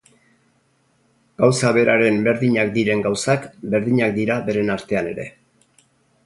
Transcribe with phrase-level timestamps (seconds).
[1.43, 5.29] Gauza beraren berdinak diren gauzak berdinak dira beren artean ere.